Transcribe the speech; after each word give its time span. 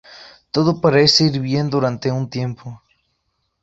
Todo 0.49 0.81
parece 0.81 1.25
ir 1.25 1.39
bien 1.39 1.69
durante 1.69 2.11
un 2.11 2.27
tiempo. 2.27 2.81